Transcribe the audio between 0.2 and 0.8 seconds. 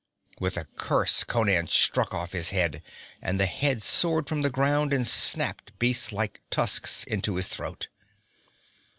With a